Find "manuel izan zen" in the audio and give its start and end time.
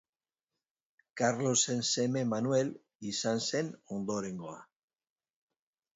2.31-3.73